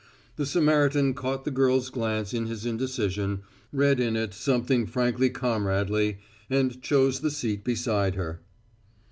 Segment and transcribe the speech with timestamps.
[0.35, 6.17] The Samaritan caught the girl's glance in his indecision, read in it something frankly comradely,
[6.49, 8.41] and chose the seat beside her.